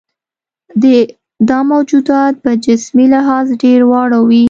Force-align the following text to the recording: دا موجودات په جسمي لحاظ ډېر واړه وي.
دا 1.49 1.59
موجودات 1.71 2.33
په 2.43 2.51
جسمي 2.65 3.05
لحاظ 3.15 3.45
ډېر 3.63 3.81
واړه 3.91 4.19
وي. 4.27 4.39